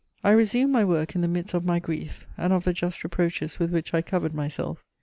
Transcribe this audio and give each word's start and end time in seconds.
I 0.23 0.31
resumed 0.31 0.71
my 0.73 0.83
work 0.83 1.13
in 1.13 1.21
the 1.21 1.27
midst 1.27 1.53
of 1.53 1.63
my 1.63 1.77
grief 1.77 2.25
and 2.35 2.51
of 2.51 2.63
the 2.63 2.73
just 2.73 3.03
reproaches 3.03 3.59
with 3.59 3.71
which 3.71 3.93
I 3.93 4.01
covered 4.01 4.33
myself. 4.33 4.83